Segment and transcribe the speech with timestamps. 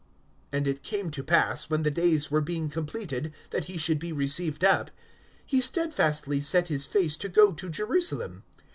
[0.51, 4.11] (51)And it came to pass, when the days were being completed that he should be
[4.11, 4.89] received up,
[5.45, 8.43] he steadfastly set his face to go to Jerusalem.